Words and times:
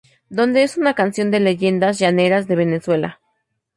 Donde 0.29 0.63
es 0.63 0.77
una 0.77 0.95
canción 0.95 1.29
de 1.29 1.39
leyendas 1.39 1.99
llaneras 1.99 2.47
de 2.47 2.55
Venezuela. 2.55 3.19